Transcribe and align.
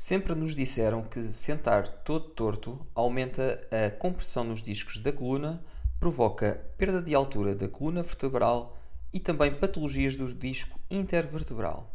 Sempre 0.00 0.32
nos 0.32 0.54
disseram 0.54 1.02
que 1.02 1.32
sentar 1.32 1.88
todo 1.88 2.30
torto 2.30 2.86
aumenta 2.94 3.60
a 3.68 3.90
compressão 3.90 4.44
nos 4.44 4.62
discos 4.62 4.98
da 5.00 5.10
coluna, 5.10 5.60
provoca 5.98 6.64
perda 6.78 7.02
de 7.02 7.16
altura 7.16 7.52
da 7.52 7.68
coluna 7.68 8.04
vertebral 8.04 8.78
e 9.12 9.18
também 9.18 9.52
patologias 9.52 10.14
do 10.14 10.32
disco 10.32 10.78
intervertebral. 10.88 11.92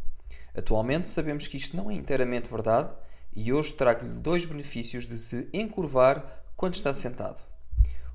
Atualmente 0.54 1.08
sabemos 1.08 1.48
que 1.48 1.56
isto 1.56 1.78
não 1.78 1.90
é 1.90 1.94
inteiramente 1.94 2.50
verdade 2.50 2.94
e 3.34 3.54
hoje 3.54 3.74
trago-lhe 3.74 4.20
dois 4.20 4.44
benefícios 4.44 5.08
de 5.08 5.18
se 5.18 5.48
encurvar 5.54 6.44
quando 6.58 6.74
está 6.74 6.94
sentado. 6.94 7.42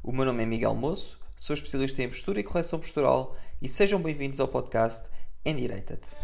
O 0.02 0.12
meu 0.12 0.26
nome 0.26 0.42
é 0.42 0.46
Miguel 0.46 0.74
Moço, 0.74 1.18
sou 1.34 1.54
especialista 1.54 2.02
em 2.02 2.08
postura 2.10 2.40
e 2.40 2.44
correção 2.44 2.78
postural 2.78 3.34
e 3.58 3.66
sejam 3.66 4.02
bem-vindos 4.02 4.38
ao 4.38 4.48
podcast 4.48 5.08
Endireita-te. 5.46 6.14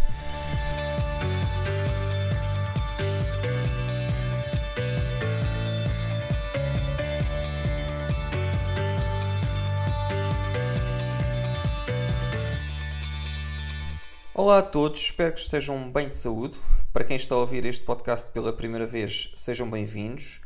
Olá 14.36 14.58
a 14.58 14.62
todos, 14.62 15.00
espero 15.00 15.32
que 15.32 15.38
estejam 15.38 15.92
bem 15.92 16.08
de 16.08 16.16
saúde. 16.16 16.56
Para 16.92 17.04
quem 17.04 17.16
está 17.16 17.36
a 17.36 17.38
ouvir 17.38 17.64
este 17.64 17.84
podcast 17.84 18.32
pela 18.32 18.52
primeira 18.52 18.84
vez, 18.84 19.30
sejam 19.36 19.70
bem-vindos. 19.70 20.40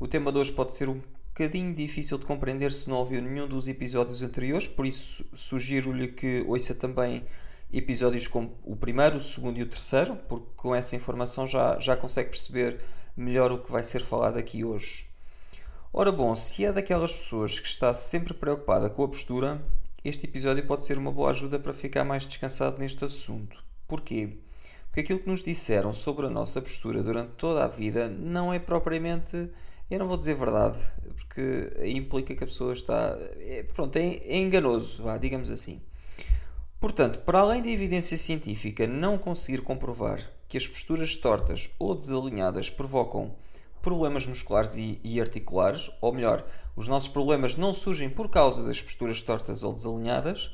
O 0.00 0.08
tema 0.08 0.32
de 0.32 0.38
hoje 0.38 0.50
pode 0.50 0.72
ser 0.72 0.88
um 0.88 1.02
bocadinho 1.26 1.74
difícil 1.74 2.16
de 2.16 2.24
compreender 2.24 2.72
se 2.72 2.88
não 2.88 2.96
ouviu 2.96 3.20
nenhum 3.20 3.46
dos 3.46 3.68
episódios 3.68 4.22
anteriores, 4.22 4.66
por 4.66 4.86
isso 4.86 5.22
sugiro-lhe 5.34 6.08
que 6.08 6.42
ouça 6.48 6.74
também 6.74 7.22
episódios 7.70 8.26
como 8.26 8.56
o 8.64 8.74
primeiro, 8.74 9.18
o 9.18 9.22
segundo 9.22 9.58
e 9.58 9.62
o 9.62 9.68
terceiro, 9.68 10.16
porque 10.26 10.48
com 10.56 10.74
essa 10.74 10.96
informação 10.96 11.46
já, 11.46 11.78
já 11.78 11.94
consegue 11.94 12.30
perceber 12.30 12.80
melhor 13.14 13.52
o 13.52 13.58
que 13.58 13.70
vai 13.70 13.84
ser 13.84 14.02
falado 14.02 14.38
aqui 14.38 14.64
hoje. 14.64 15.06
Ora 15.92 16.10
bom, 16.10 16.34
se 16.34 16.64
é 16.64 16.72
daquelas 16.72 17.14
pessoas 17.14 17.60
que 17.60 17.66
está 17.66 17.92
sempre 17.92 18.32
preocupada 18.32 18.88
com 18.88 19.02
a 19.02 19.08
postura, 19.08 19.62
este 20.08 20.26
episódio 20.26 20.64
pode 20.66 20.84
ser 20.84 20.96
uma 20.98 21.12
boa 21.12 21.30
ajuda 21.30 21.58
para 21.58 21.74
ficar 21.74 22.02
mais 22.02 22.24
descansado 22.24 22.78
neste 22.78 23.04
assunto. 23.04 23.62
Porquê? 23.86 24.38
Porque 24.86 25.00
aquilo 25.00 25.18
que 25.18 25.28
nos 25.28 25.42
disseram 25.42 25.92
sobre 25.92 26.26
a 26.26 26.30
nossa 26.30 26.62
postura 26.62 27.02
durante 27.02 27.32
toda 27.32 27.64
a 27.64 27.68
vida 27.68 28.08
não 28.08 28.52
é 28.52 28.58
propriamente. 28.58 29.50
Eu 29.90 29.98
não 29.98 30.08
vou 30.08 30.16
dizer 30.16 30.34
verdade, 30.34 30.78
porque 31.14 31.70
implica 31.86 32.34
que 32.34 32.42
a 32.42 32.46
pessoa 32.46 32.72
está. 32.72 33.18
É, 33.38 33.62
pronto, 33.62 33.96
é, 33.96 34.16
é 34.16 34.38
enganoso, 34.38 35.02
vá, 35.02 35.18
digamos 35.18 35.50
assim. 35.50 35.80
Portanto, 36.80 37.20
para 37.20 37.40
além 37.40 37.60
da 37.60 37.68
evidência 37.68 38.16
científica 38.16 38.86
não 38.86 39.18
conseguir 39.18 39.62
comprovar 39.62 40.20
que 40.46 40.56
as 40.56 40.66
posturas 40.66 41.16
tortas 41.16 41.70
ou 41.78 41.94
desalinhadas 41.94 42.70
provocam 42.70 43.36
problemas 43.82 44.26
musculares 44.26 44.76
e, 44.76 45.00
e, 45.02 45.20
articulares, 45.20 45.90
ou 46.00 46.12
melhor, 46.12 46.44
os 46.76 46.88
nossos 46.88 47.08
problemas 47.08 47.56
não 47.56 47.72
surgem 47.72 48.08
por 48.10 48.28
causa 48.28 48.62
das 48.62 48.80
posturas 48.80 49.22
tortas 49.22 49.62
ou 49.62 49.72
desalinhadas, 49.72 50.50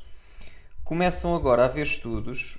começam 0.83 1.35
agora 1.35 1.63
a 1.63 1.65
haver 1.65 1.85
estudos, 1.85 2.57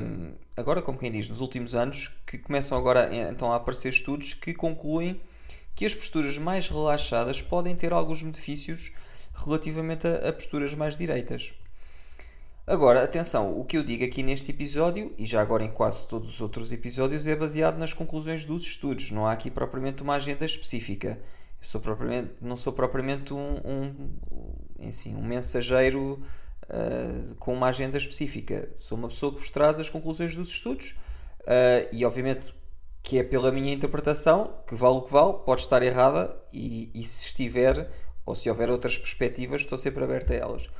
hum, 0.00 0.32
agora 0.56 0.80
como 0.80 0.98
quem 0.98 1.10
diz, 1.10 1.28
nos 1.28 1.40
últimos 1.40 1.74
anos, 1.74 2.10
que 2.26 2.38
começam 2.38 2.76
agora 2.76 3.08
então 3.30 3.52
a 3.52 3.56
aparecer 3.56 3.90
estudos 3.90 4.34
que 4.34 4.54
concluem 4.54 5.20
que 5.74 5.84
as 5.84 5.94
posturas 5.94 6.38
mais 6.38 6.68
relaxadas 6.68 7.40
podem 7.42 7.76
ter 7.76 7.92
alguns 7.92 8.22
benefícios 8.22 8.92
relativamente 9.34 10.06
a, 10.06 10.28
a 10.28 10.32
posturas 10.32 10.74
mais 10.74 10.96
direitas. 10.96 11.54
Agora, 12.70 13.02
atenção, 13.02 13.58
o 13.58 13.64
que 13.64 13.76
eu 13.76 13.82
digo 13.82 14.04
aqui 14.04 14.22
neste 14.22 14.52
episódio, 14.52 15.12
e 15.18 15.26
já 15.26 15.42
agora 15.42 15.64
em 15.64 15.72
quase 15.72 16.06
todos 16.06 16.34
os 16.34 16.40
outros 16.40 16.72
episódios, 16.72 17.26
é 17.26 17.34
baseado 17.34 17.76
nas 17.76 17.92
conclusões 17.92 18.44
dos 18.44 18.62
estudos. 18.62 19.10
Não 19.10 19.26
há 19.26 19.32
aqui 19.32 19.50
propriamente 19.50 20.04
uma 20.04 20.14
agenda 20.14 20.46
específica. 20.46 21.20
Eu 21.60 21.66
sou 21.66 21.80
propriamente, 21.80 22.30
não 22.40 22.56
sou 22.56 22.72
propriamente 22.72 23.34
um, 23.34 23.56
um, 23.64 24.88
assim, 24.88 25.16
um 25.16 25.20
mensageiro 25.20 26.22
uh, 26.66 27.34
com 27.40 27.52
uma 27.54 27.66
agenda 27.66 27.98
específica. 27.98 28.70
Sou 28.78 28.96
uma 28.96 29.08
pessoa 29.08 29.32
que 29.32 29.40
vos 29.40 29.50
traz 29.50 29.80
as 29.80 29.90
conclusões 29.90 30.36
dos 30.36 30.50
estudos 30.50 30.94
uh, 31.40 31.88
e, 31.90 32.04
obviamente, 32.04 32.54
que 33.02 33.18
é 33.18 33.24
pela 33.24 33.50
minha 33.50 33.72
interpretação, 33.72 34.54
que 34.64 34.76
vale 34.76 34.98
o 34.98 35.02
que 35.02 35.12
vale, 35.12 35.32
pode 35.44 35.62
estar 35.62 35.82
errada 35.82 36.40
e, 36.52 36.88
e 36.94 37.04
se 37.04 37.26
estiver, 37.26 37.90
ou 38.24 38.36
se 38.36 38.48
houver 38.48 38.70
outras 38.70 38.96
perspectivas, 38.96 39.62
estou 39.62 39.76
sempre 39.76 40.04
aberto 40.04 40.30
a 40.30 40.36
elas. 40.36 40.70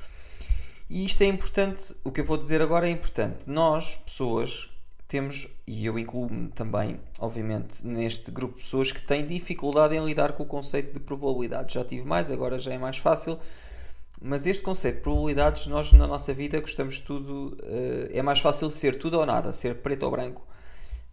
E 0.91 1.07
isto 1.07 1.23
é 1.23 1.27
importante, 1.27 1.95
o 2.03 2.11
que 2.11 2.21
eu 2.21 2.25
vou 2.25 2.37
dizer 2.37 2.61
agora 2.61 2.89
é 2.89 2.91
importante. 2.91 3.45
Nós, 3.47 3.95
pessoas, 3.95 4.69
temos, 5.07 5.47
e 5.65 5.87
eu 5.87 5.97
incluo-me 5.97 6.49
também, 6.49 6.99
obviamente, 7.21 7.87
neste 7.87 8.33
grupo 8.33 8.57
de 8.57 8.65
pessoas 8.65 8.91
que 8.91 9.01
têm 9.01 9.25
dificuldade 9.25 9.95
em 9.95 10.05
lidar 10.05 10.33
com 10.33 10.43
o 10.43 10.47
conceito 10.47 10.93
de 10.93 10.99
probabilidade. 10.99 11.75
Já 11.75 11.85
tive 11.85 12.05
mais, 12.05 12.29
agora 12.29 12.59
já 12.59 12.73
é 12.73 12.79
mais 12.79 12.99
fácil. 12.99 13.39
Mas 14.21 14.47
este 14.47 14.65
conceito 14.65 14.97
de 14.97 15.03
probabilidades, 15.03 15.69
nós 15.69 15.93
na 15.93 16.09
nossa 16.09 16.35
vida 16.35 16.61
gostamos 16.61 16.99
tudo. 16.99 17.57
Uh, 17.63 18.11
é 18.13 18.21
mais 18.21 18.41
fácil 18.41 18.69
ser 18.69 18.97
tudo 18.97 19.17
ou 19.21 19.25
nada, 19.25 19.53
ser 19.53 19.77
preto 19.77 20.03
ou 20.03 20.11
branco. 20.11 20.45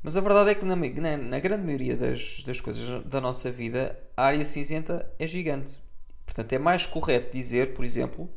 Mas 0.02 0.18
a 0.18 0.22
verdade 0.22 0.50
é 0.50 0.56
que 0.56 0.66
na, 0.66 0.76
na, 0.76 1.18
na 1.18 1.40
grande 1.40 1.64
maioria 1.64 1.96
das, 1.96 2.42
das 2.44 2.60
coisas 2.60 3.04
da 3.06 3.22
nossa 3.22 3.52
vida, 3.52 3.96
a 4.18 4.26
área 4.26 4.44
cinzenta 4.44 5.08
é 5.20 5.28
gigante. 5.28 5.78
Portanto, 6.26 6.52
é 6.52 6.58
mais 6.58 6.88
correto 6.88 7.38
dizer, 7.38 7.76
por 7.76 7.86
exemplo, 7.86 8.28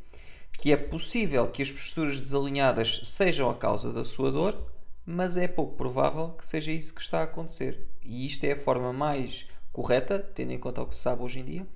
que 0.58 0.72
é 0.72 0.76
possível 0.76 1.48
que 1.48 1.62
as 1.62 1.70
posturas 1.70 2.20
desalinhadas 2.20 3.00
sejam 3.04 3.48
a 3.50 3.54
causa 3.54 3.92
da 3.92 4.04
sua 4.04 4.30
dor, 4.30 4.70
mas 5.04 5.36
é 5.36 5.48
pouco 5.48 5.76
provável 5.76 6.30
que 6.30 6.46
seja 6.46 6.70
isso 6.70 6.94
que 6.94 7.00
está 7.00 7.20
a 7.20 7.24
acontecer. 7.24 7.88
E 8.02 8.26
isto 8.26 8.44
é 8.44 8.52
a 8.52 8.60
forma 8.60 8.92
mais 8.92 9.46
correta, 9.72 10.18
tendo 10.18 10.52
em 10.52 10.58
conta 10.58 10.82
o 10.82 10.86
que 10.86 10.94
se 10.94 11.00
sabe 11.00 11.22
hoje 11.22 11.40
em 11.40 11.44
dia, 11.44 11.66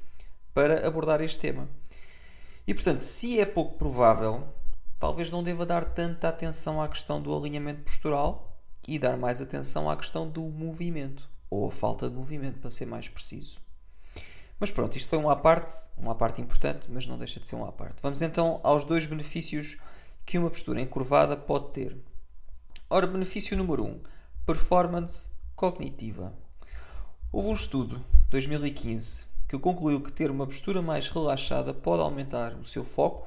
para 0.52 0.86
abordar 0.86 1.20
este 1.20 1.38
tema. 1.38 1.68
E 2.66 2.74
portanto, 2.74 3.00
se 3.00 3.40
é 3.40 3.46
pouco 3.46 3.76
provável, 3.78 4.46
talvez 4.98 5.30
não 5.30 5.42
deva 5.42 5.66
dar 5.66 5.84
tanta 5.84 6.28
atenção 6.28 6.80
à 6.80 6.88
questão 6.88 7.20
do 7.20 7.36
alinhamento 7.36 7.82
postural 7.82 8.58
e 8.86 8.98
dar 8.98 9.16
mais 9.16 9.40
atenção 9.40 9.90
à 9.90 9.96
questão 9.96 10.28
do 10.28 10.42
movimento, 10.42 11.28
ou 11.50 11.68
a 11.68 11.70
falta 11.70 12.08
de 12.08 12.14
movimento, 12.14 12.58
para 12.60 12.70
ser 12.70 12.86
mais 12.86 13.08
preciso. 13.08 13.63
Mas 14.58 14.70
pronto, 14.70 14.96
isto 14.96 15.08
foi 15.08 15.18
uma 15.18 15.36
parte, 15.36 15.74
uma 15.96 16.14
parte 16.14 16.40
importante, 16.40 16.86
mas 16.88 17.06
não 17.06 17.18
deixa 17.18 17.40
de 17.40 17.46
ser 17.46 17.56
uma 17.56 17.72
parte. 17.72 17.96
Vamos 18.02 18.22
então 18.22 18.60
aos 18.62 18.84
dois 18.84 19.06
benefícios 19.06 19.78
que 20.24 20.38
uma 20.38 20.50
postura 20.50 20.80
encurvada 20.80 21.36
pode 21.36 21.70
ter. 21.72 21.96
Ora, 22.88 23.06
benefício 23.06 23.56
número 23.56 23.84
1, 23.84 23.86
um, 23.86 24.00
performance 24.46 25.30
cognitiva. 25.56 26.32
Houve 27.32 27.48
um 27.48 27.54
estudo, 27.54 28.00
2015, 28.30 29.26
que 29.48 29.58
concluiu 29.58 30.00
que 30.00 30.12
ter 30.12 30.30
uma 30.30 30.46
postura 30.46 30.80
mais 30.80 31.08
relaxada 31.08 31.74
pode 31.74 32.02
aumentar 32.02 32.54
o 32.54 32.64
seu 32.64 32.84
foco, 32.84 33.26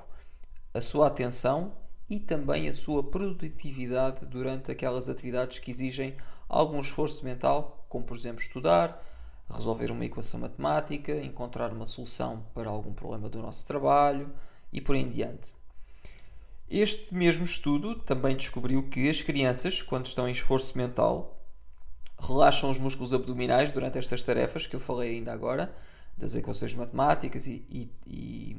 a 0.74 0.82
sua 0.82 1.08
atenção 1.08 1.74
e 2.10 2.20
também 2.20 2.70
a 2.70 2.74
sua 2.74 3.04
produtividade 3.04 4.26
durante 4.26 4.72
aquelas 4.72 5.10
atividades 5.10 5.60
que 5.60 5.72
exigem 5.72 6.16
algum 6.48 6.80
esforço 6.80 7.26
mental, 7.26 7.86
como 7.90 8.06
por 8.06 8.16
exemplo 8.16 8.42
estudar, 8.42 9.04
resolver 9.50 9.92
uma 9.92 10.06
equação 10.06 10.40
matemática, 10.40 11.16
encontrar 11.16 11.72
uma 11.72 11.86
solução 11.86 12.46
para 12.54 12.70
algum 12.70 12.94
problema 12.94 13.30
do 13.30 13.42
nosso 13.42 13.66
trabalho 13.66 14.34
e 14.72 14.82
por 14.82 14.96
aí 14.96 15.02
em 15.02 15.10
diante. 15.10 15.54
Este 16.70 17.14
mesmo 17.14 17.46
estudo 17.46 17.96
também 17.96 18.36
descobriu 18.36 18.84
que 18.90 19.10
as 19.10 19.22
crianças, 19.22 19.82
quando 19.82 20.06
estão 20.06 20.28
em 20.28 20.34
esforço 20.34 20.78
mental, 20.78 21.42
relaxam 22.20 22.70
os 22.70 22.78
músculos 22.78 23.14
abdominais 23.14 23.72
durante 23.72 23.98
estas 23.98 24.22
tarefas 24.22 24.68
que 24.68 24.76
eu 24.76 24.80
falei 24.80 25.16
ainda 25.16 25.32
agora, 25.32 25.74
das 26.18 26.36
equações 26.36 26.74
matemáticas 26.74 27.48
e, 27.48 27.64
e, 27.70 27.92
e, 28.06 28.58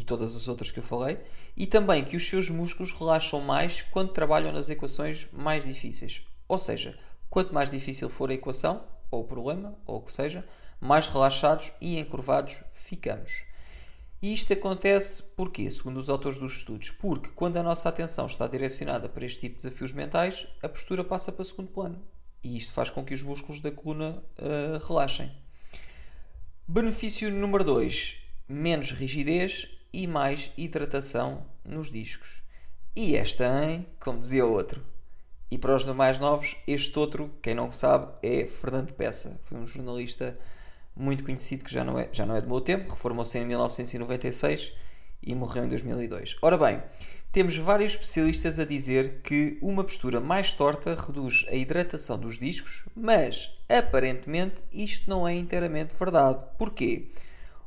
e, 0.00 0.04
todas 0.04 0.34
as 0.34 0.48
outras 0.48 0.70
que 0.70 0.80
eu 0.80 0.82
falei, 0.82 1.18
e 1.56 1.66
também 1.66 2.04
que 2.04 2.16
os 2.16 2.28
seus 2.28 2.50
músculos 2.50 2.92
relaxam 2.92 3.40
mais 3.40 3.80
quando 3.80 4.12
trabalham 4.12 4.52
nas 4.52 4.68
equações 4.68 5.28
mais 5.32 5.64
difíceis. 5.64 6.22
Ou 6.48 6.58
seja, 6.58 6.98
quanto 7.30 7.54
mais 7.54 7.70
difícil 7.70 8.10
for 8.10 8.28
a 8.30 8.34
equação, 8.34 8.84
ou 9.10 9.22
o 9.22 9.26
problema, 9.26 9.78
ou 9.86 9.96
o 9.96 10.02
que 10.02 10.12
seja, 10.12 10.46
mais 10.80 11.08
relaxados 11.08 11.72
e 11.80 11.98
encurvados 11.98 12.60
ficamos. 12.72 13.44
E 14.20 14.34
isto 14.34 14.52
acontece 14.52 15.22
porque, 15.36 15.70
segundo 15.70 15.98
os 15.98 16.10
autores 16.10 16.38
dos 16.38 16.56
estudos, 16.56 16.90
porque 16.90 17.30
quando 17.30 17.56
a 17.56 17.62
nossa 17.62 17.88
atenção 17.88 18.26
está 18.26 18.48
direcionada 18.48 19.08
para 19.08 19.24
este 19.24 19.40
tipo 19.40 19.56
de 19.56 19.62
desafios 19.62 19.92
mentais, 19.92 20.46
a 20.60 20.68
postura 20.68 21.04
passa 21.04 21.30
para 21.30 21.44
segundo 21.44 21.70
plano. 21.70 22.02
E 22.42 22.56
isto 22.56 22.72
faz 22.72 22.90
com 22.90 23.04
que 23.04 23.14
os 23.14 23.22
músculos 23.22 23.60
da 23.60 23.70
coluna 23.70 24.22
uh, 24.38 24.86
relaxem. 24.86 25.30
Benefício 26.66 27.30
número 27.30 27.62
2: 27.62 28.16
menos 28.48 28.90
rigidez 28.90 29.68
e 29.92 30.06
mais 30.06 30.52
hidratação 30.56 31.46
nos 31.64 31.90
discos. 31.90 32.42
E 32.96 33.14
esta, 33.14 33.64
hein? 33.64 33.86
Como 34.00 34.20
dizia 34.20 34.44
o 34.44 34.52
outro, 34.52 34.84
e 35.50 35.56
para 35.56 35.74
os 35.74 35.84
mais 35.86 36.18
novos, 36.18 36.56
este 36.66 36.98
outro, 36.98 37.30
quem 37.40 37.54
não 37.54 37.72
sabe, 37.72 38.12
é 38.22 38.44
Fernando 38.46 38.92
Peça. 38.92 39.40
Foi 39.44 39.58
um 39.58 39.66
jornalista 39.66 40.38
muito 40.94 41.24
conhecido 41.24 41.64
que 41.64 41.72
já 41.72 41.82
não 41.82 41.98
é, 41.98 42.08
já 42.12 42.26
não 42.26 42.36
é 42.36 42.40
do 42.40 42.48
meu 42.48 42.60
tempo, 42.60 42.90
reformou-se 42.90 43.38
em 43.38 43.46
1996 43.46 44.72
e 45.22 45.34
morreu 45.34 45.64
em 45.64 45.68
2002. 45.68 46.36
Ora 46.42 46.58
bem, 46.58 46.82
temos 47.32 47.56
vários 47.56 47.92
especialistas 47.92 48.58
a 48.58 48.64
dizer 48.64 49.20
que 49.22 49.58
uma 49.62 49.84
postura 49.84 50.20
mais 50.20 50.52
torta 50.52 50.94
reduz 50.94 51.46
a 51.48 51.54
hidratação 51.54 52.18
dos 52.18 52.38
discos, 52.38 52.84
mas 52.94 53.50
aparentemente 53.68 54.62
isto 54.72 55.08
não 55.08 55.26
é 55.26 55.34
inteiramente 55.34 55.94
verdade. 55.94 56.40
Porquê? 56.58 57.10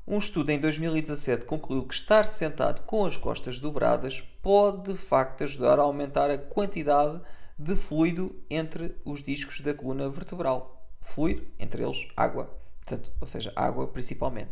Um 0.06 0.18
estudo 0.18 0.50
em 0.50 0.60
2017 0.60 1.46
concluiu 1.46 1.84
que 1.84 1.94
estar 1.94 2.28
sentado 2.28 2.82
com 2.82 3.06
as 3.06 3.16
costas 3.16 3.60
dobradas 3.60 4.22
pode 4.42 4.92
de 4.92 4.98
facto 4.98 5.44
ajudar 5.44 5.80
a 5.80 5.84
aumentar 5.84 6.30
a 6.30 6.38
quantidade 6.38 7.22
de 7.62 7.76
fluido 7.76 8.36
entre 8.50 8.96
os 9.06 9.22
discos 9.22 9.62
da 9.62 9.74
coluna 9.74 10.10
vertebral. 10.10 10.84
Fluido, 11.00 11.46
entre 11.60 11.84
eles 11.84 12.08
água. 12.18 12.50
Portanto, 12.80 13.12
ou 13.22 13.28
seja, 13.28 13.54
água 13.56 13.88
principalmente. 13.88 14.52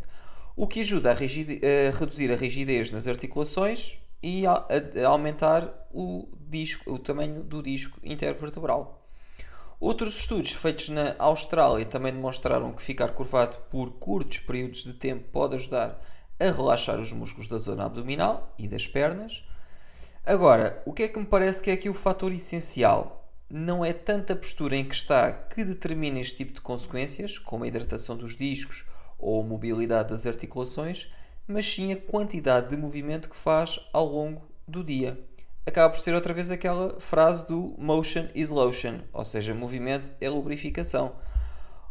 O 0.54 0.66
que 0.66 0.80
ajuda 0.80 1.10
a, 1.10 1.14
a 1.14 1.98
reduzir 1.98 2.30
a 2.30 2.36
rigidez 2.36 2.90
nas 2.90 3.08
articulações 3.08 3.98
e 4.22 4.46
a, 4.46 4.52
a 4.52 5.08
aumentar 5.08 5.88
o, 5.92 6.28
disco, 6.48 6.92
o 6.92 6.98
tamanho 6.98 7.42
do 7.42 7.60
disco 7.62 7.98
intervertebral. 8.04 9.04
Outros 9.80 10.16
estudos 10.16 10.52
feitos 10.52 10.90
na 10.90 11.16
Austrália 11.18 11.86
também 11.86 12.12
demonstraram 12.12 12.72
que 12.72 12.82
ficar 12.82 13.08
curvado 13.08 13.56
por 13.70 13.90
curtos 13.92 14.38
períodos 14.38 14.84
de 14.84 14.92
tempo 14.92 15.24
pode 15.32 15.56
ajudar 15.56 16.00
a 16.38 16.44
relaxar 16.44 17.00
os 17.00 17.12
músculos 17.12 17.48
da 17.48 17.58
zona 17.58 17.86
abdominal 17.86 18.54
e 18.58 18.68
das 18.68 18.86
pernas. 18.86 19.42
Agora, 20.24 20.82
o 20.84 20.92
que 20.92 21.04
é 21.04 21.08
que 21.08 21.18
me 21.18 21.26
parece 21.26 21.62
que 21.62 21.70
é 21.70 21.74
aqui 21.74 21.88
o 21.88 21.94
fator 21.94 22.30
essencial? 22.32 23.30
Não 23.48 23.84
é 23.84 23.92
tanta 23.92 24.36
postura 24.36 24.76
em 24.76 24.84
que 24.84 24.94
está 24.94 25.32
que 25.32 25.64
determina 25.64 26.20
este 26.20 26.36
tipo 26.36 26.52
de 26.52 26.60
consequências, 26.60 27.38
como 27.38 27.64
a 27.64 27.68
hidratação 27.68 28.16
dos 28.16 28.36
discos 28.36 28.84
ou 29.18 29.42
a 29.42 29.46
mobilidade 29.46 30.10
das 30.10 30.26
articulações, 30.26 31.10
mas 31.48 31.66
sim 31.66 31.92
a 31.92 31.96
quantidade 31.96 32.70
de 32.70 32.76
movimento 32.76 33.28
que 33.28 33.36
faz 33.36 33.80
ao 33.92 34.06
longo 34.06 34.48
do 34.68 34.84
dia 34.84 35.18
acaba 35.66 35.92
por 35.92 36.00
ser 36.00 36.14
outra 36.14 36.34
vez 36.34 36.50
aquela 36.50 37.00
frase 37.00 37.46
do 37.46 37.74
motion 37.78 38.28
is 38.34 38.50
lotion, 38.50 39.00
ou 39.12 39.24
seja, 39.24 39.54
movimento 39.54 40.10
é 40.20 40.28
lubrificação. 40.28 41.12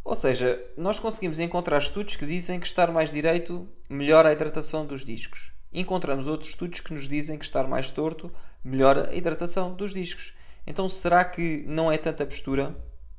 Ou 0.04 0.14
seja, 0.14 0.62
nós 0.76 0.98
conseguimos 0.98 1.38
encontrar 1.38 1.78
estudos 1.78 2.16
que 2.16 2.26
dizem 2.26 2.58
que 2.58 2.66
estar 2.66 2.90
mais 2.90 3.12
direito 3.12 3.68
melhora 3.88 4.28
a 4.28 4.32
hidratação 4.32 4.86
dos 4.86 5.04
discos. 5.04 5.52
Encontramos 5.72 6.26
outros 6.26 6.50
estudos 6.50 6.80
que 6.80 6.92
nos 6.92 7.08
dizem 7.08 7.38
que 7.38 7.44
estar 7.44 7.66
mais 7.66 7.90
torto 7.90 8.32
melhora 8.64 9.10
a 9.10 9.14
hidratação 9.14 9.72
dos 9.72 9.94
discos. 9.94 10.34
Então, 10.66 10.88
será 10.88 11.24
que 11.24 11.64
não 11.66 11.90
é 11.90 11.96
tanta 11.96 12.26
postura? 12.26 12.74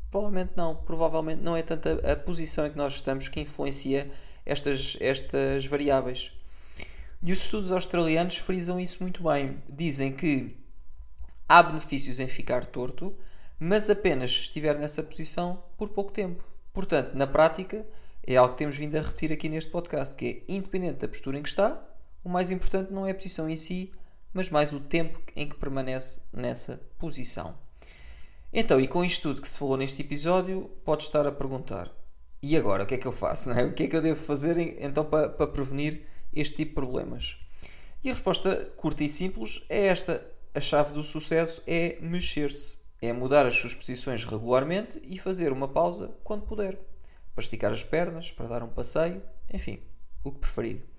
Provavelmente 0.09 0.51
não. 0.55 0.75
Provavelmente 0.75 1.41
não 1.41 1.55
é 1.55 1.61
tanta 1.61 1.93
a 2.11 2.15
posição 2.15 2.65
em 2.65 2.71
que 2.71 2.77
nós 2.77 2.93
estamos 2.95 3.27
que 3.27 3.39
influencia 3.39 4.11
estas, 4.45 4.97
estas 4.99 5.65
variáveis. 5.65 6.33
E 7.23 7.31
os 7.31 7.43
estudos 7.43 7.71
australianos 7.71 8.37
frisam 8.37 8.79
isso 8.79 9.01
muito 9.01 9.23
bem. 9.23 9.61
Dizem 9.71 10.11
que 10.11 10.57
há 11.47 11.63
benefícios 11.63 12.19
em 12.19 12.27
ficar 12.27 12.65
torto, 12.65 13.15
mas 13.59 13.89
apenas 13.89 14.31
se 14.31 14.41
estiver 14.41 14.77
nessa 14.77 15.03
posição 15.03 15.63
por 15.77 15.89
pouco 15.89 16.11
tempo. 16.11 16.43
Portanto, 16.73 17.13
na 17.13 17.27
prática, 17.27 17.85
é 18.25 18.35
algo 18.35 18.53
que 18.53 18.59
temos 18.59 18.77
vindo 18.77 18.95
a 18.95 19.01
repetir 19.01 19.31
aqui 19.31 19.49
neste 19.49 19.69
podcast, 19.69 20.15
que 20.15 20.43
é 20.47 20.53
independente 20.53 20.99
da 20.99 21.07
postura 21.07 21.37
em 21.37 21.43
que 21.43 21.49
está, 21.49 21.81
o 22.23 22.29
mais 22.29 22.51
importante 22.51 22.91
não 22.91 23.05
é 23.05 23.11
a 23.11 23.15
posição 23.15 23.49
em 23.49 23.55
si, 23.55 23.91
mas 24.33 24.49
mais 24.49 24.71
o 24.71 24.79
tempo 24.79 25.21
em 25.35 25.47
que 25.47 25.55
permanece 25.55 26.21
nessa 26.31 26.81
posição. 26.97 27.55
Então, 28.53 28.79
e 28.79 28.87
com 28.87 29.03
isto 29.03 29.29
tudo 29.29 29.41
que 29.41 29.49
se 29.49 29.57
falou 29.57 29.77
neste 29.77 30.01
episódio, 30.01 30.69
pode 30.83 31.03
estar 31.03 31.25
a 31.25 31.31
perguntar: 31.31 31.91
e 32.41 32.57
agora 32.57 32.83
o 32.83 32.85
que 32.85 32.95
é 32.95 32.97
que 32.97 33.07
eu 33.07 33.13
faço? 33.13 33.47
Não 33.49 33.57
é? 33.57 33.63
O 33.63 33.73
que 33.73 33.83
é 33.83 33.87
que 33.87 33.95
eu 33.95 34.01
devo 34.01 34.21
fazer 34.21 34.57
então 34.83 35.05
para, 35.05 35.29
para 35.29 35.47
prevenir 35.47 36.05
este 36.33 36.57
tipo 36.57 36.69
de 36.69 36.75
problemas? 36.75 37.37
E 38.03 38.09
a 38.09 38.13
resposta 38.13 38.71
curta 38.75 39.03
e 39.03 39.09
simples 39.09 39.63
é 39.69 39.87
esta: 39.87 40.25
a 40.53 40.59
chave 40.59 40.93
do 40.93 41.03
sucesso 41.03 41.61
é 41.65 41.97
mexer-se, 42.01 42.79
é 43.01 43.13
mudar 43.13 43.45
as 43.45 43.55
suas 43.55 43.73
posições 43.73 44.25
regularmente 44.25 45.01
e 45.03 45.17
fazer 45.17 45.51
uma 45.51 45.67
pausa 45.67 46.13
quando 46.23 46.45
puder, 46.45 46.77
para 47.33 47.43
esticar 47.43 47.71
as 47.71 47.83
pernas, 47.83 48.31
para 48.31 48.47
dar 48.47 48.63
um 48.63 48.69
passeio, 48.69 49.21
enfim, 49.53 49.79
o 50.23 50.31
que 50.31 50.39
preferir. 50.39 50.90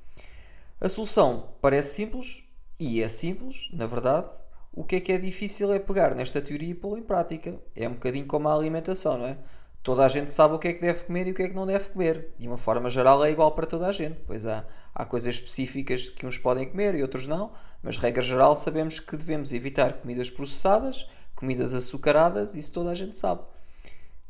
A 0.83 0.89
solução 0.89 1.55
parece 1.61 1.95
simples 1.95 2.43
e 2.77 3.01
é 3.01 3.07
simples, 3.07 3.69
na 3.73 3.87
verdade. 3.87 4.29
O 4.73 4.83
que 4.83 4.97
é 4.97 5.01
que 5.01 5.13
é 5.13 5.19
difícil 5.19 5.73
é 5.73 5.79
pegar 5.79 6.13
nesta 6.13 6.43
teoria 6.43 6.71
e 6.71 6.75
pô-la 6.75 6.99
em 6.99 7.05
prática. 7.05 7.55
É 7.77 7.89
um 7.89 7.93
bocadinho 7.93 8.27
como 8.27 8.49
a 8.49 8.55
alimentação, 8.57 9.17
não 9.17 9.27
é? 9.27 9.39
toda 9.81 10.05
a 10.05 10.09
gente 10.09 10.33
sabe 10.33 10.55
o 10.55 10.59
que 10.59 10.67
é 10.67 10.73
que 10.73 10.81
deve 10.81 11.05
comer 11.05 11.29
e 11.29 11.31
o 11.31 11.35
que 11.35 11.43
é 11.45 11.49
que 11.49 11.55
não 11.55 11.67
deve 11.67 11.91
comer. 11.91 12.35
De 12.37 12.49
uma 12.49 12.59
forma 12.59 12.91
geral 12.91 13.25
é 13.25 13.31
igual 13.31 13.53
para 13.53 13.65
toda 13.65 13.87
a 13.87 13.93
gente. 13.93 14.19
Pois 14.27 14.45
há, 14.45 14.65
há 14.93 15.05
coisas 15.05 15.37
específicas 15.37 16.09
que 16.09 16.27
uns 16.27 16.37
podem 16.37 16.69
comer 16.69 16.97
e 16.97 17.03
outros 17.03 17.29
não, 17.29 17.53
mas 17.81 17.97
regra 17.97 18.21
geral 18.21 18.57
sabemos 18.57 18.99
que 18.99 19.17
devemos 19.17 19.53
evitar 19.53 19.93
comidas 19.93 20.31
processadas, 20.31 21.09
comidas 21.37 21.75
açucaradas, 21.75 22.57
isso 22.57 22.73
toda 22.73 22.91
a 22.91 22.95
gente 22.97 23.17
sabe. 23.17 23.43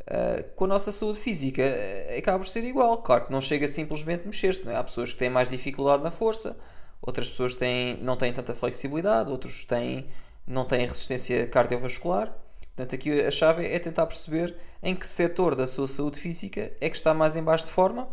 Uh, 0.02 0.42
com 0.56 0.64
a 0.64 0.68
nossa 0.68 0.90
saúde 0.90 1.18
física 1.18 1.62
uh, 1.62 2.18
acaba 2.18 2.38
por 2.38 2.48
ser 2.48 2.64
igual. 2.64 2.98
Claro 2.98 3.26
que 3.26 3.32
não 3.32 3.40
chega 3.40 3.68
simplesmente 3.68 4.26
mexer-se. 4.26 4.68
É? 4.68 4.76
Há 4.76 4.82
pessoas 4.82 5.12
que 5.12 5.18
têm 5.18 5.30
mais 5.30 5.48
dificuldade 5.48 6.02
na 6.02 6.10
força, 6.10 6.56
outras 7.00 7.30
pessoas 7.30 7.54
têm, 7.54 7.96
não 7.98 8.16
têm 8.16 8.32
tanta 8.32 8.54
flexibilidade, 8.54 9.30
outros 9.30 9.64
têm, 9.64 10.08
não 10.46 10.64
têm 10.64 10.86
resistência 10.86 11.46
cardiovascular. 11.46 12.36
Portanto, 12.74 12.94
aqui 12.94 13.20
a 13.20 13.30
chave 13.30 13.66
é 13.66 13.78
tentar 13.78 14.06
perceber 14.06 14.56
em 14.82 14.94
que 14.94 15.06
setor 15.06 15.54
da 15.54 15.68
sua 15.68 15.86
saúde 15.86 16.18
física 16.18 16.72
é 16.80 16.88
que 16.88 16.96
está 16.96 17.14
mais 17.14 17.36
em 17.36 17.42
baixo 17.42 17.66
de 17.66 17.72
forma 17.72 18.08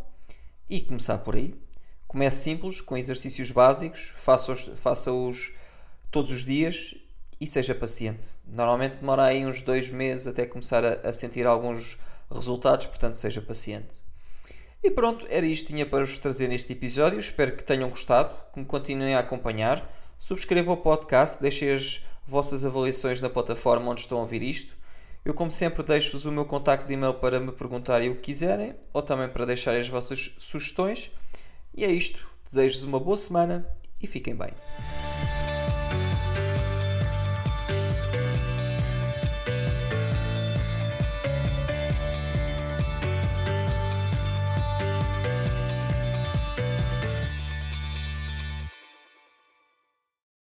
e 0.70 0.82
começar 0.82 1.18
por 1.20 1.36
aí. 1.36 1.56
Comece 2.08 2.44
simples, 2.44 2.82
com 2.82 2.98
exercícios 2.98 3.52
básicos, 3.52 4.14
faça-os 4.16 4.66
faça 4.82 5.12
-os 5.12 5.54
todos 6.12 6.32
os 6.32 6.44
dias 6.44 6.94
e 7.40 7.48
seja 7.48 7.74
paciente. 7.74 8.38
Normalmente 8.46 8.96
demora 8.96 9.24
aí 9.24 9.46
uns 9.46 9.62
dois 9.62 9.90
meses 9.90 10.28
até 10.28 10.46
começar 10.46 10.84
a, 10.84 11.10
a 11.10 11.14
sentir 11.14 11.48
alguns 11.48 11.98
resultados, 12.30 12.86
portanto 12.86 13.14
seja 13.14 13.42
paciente. 13.42 14.04
E 14.82 14.90
pronto, 14.90 15.26
era 15.30 15.46
isto 15.46 15.68
que 15.68 15.74
tinha 15.74 15.86
para 15.86 16.06
vos 16.06 16.18
trazer 16.18 16.48
neste 16.48 16.72
episódio. 16.72 17.20
Espero 17.20 17.56
que 17.56 17.64
tenham 17.64 17.90
gostado, 17.90 18.34
que 18.54 18.60
me 18.60 18.66
continuem 18.66 19.14
a 19.16 19.20
acompanhar. 19.20 19.94
Subscrevam 20.18 20.74
o 20.74 20.78
podcast, 20.78 21.42
deixem 21.42 21.72
as 21.72 22.02
vossas 22.26 22.64
avaliações 22.64 23.20
na 23.20 23.30
plataforma 23.30 23.92
onde 23.92 24.02
estão 24.02 24.18
a 24.18 24.22
ouvir 24.22 24.44
isto. 24.44 24.78
Eu, 25.26 25.34
como 25.34 25.52
sempre, 25.52 25.84
deixo-vos 25.84 26.26
o 26.26 26.32
meu 26.32 26.46
contacto 26.46 26.88
de 26.88 26.94
e-mail 26.94 27.14
para 27.16 27.40
me 27.40 27.52
perguntarem 27.52 28.10
o 28.10 28.16
que 28.16 28.22
quiserem 28.22 28.74
ou 28.94 29.02
também 29.02 29.28
para 29.28 29.46
deixarem 29.46 29.82
as 29.82 29.90
vossas 29.90 30.34
sugestões. 30.38 31.12
E 31.76 31.84
é 31.84 31.92
isto. 31.92 32.30
Desejo-vos 32.46 32.84
uma 32.84 33.00
boa 33.00 33.18
semana 33.18 33.68
e 34.02 34.08
fiquem 34.08 34.34
bem. 34.34 34.52